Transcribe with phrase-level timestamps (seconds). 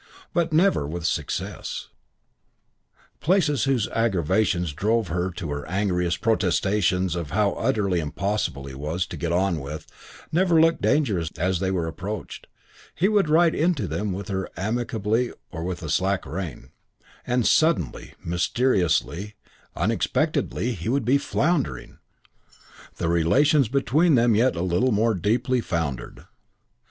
[0.33, 1.89] But never with success.
[3.19, 9.05] Places whose aggravations drove her to her angriest protestations of how utterly impossible he was
[9.05, 9.85] to get on with
[10.31, 12.47] never looked dangerous as they were approached:
[12.95, 16.71] he would ride in to them with her amicably or with a slack rein,
[17.23, 19.35] and suddenly, mysteriously,
[19.75, 21.99] unexpectedly, he would be floundering,
[22.95, 26.25] the relations between them yet a little more deeply foundered.